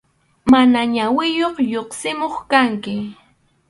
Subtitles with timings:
[0.51, 2.95] Mana ñawiyuq lluqsimuq kanki.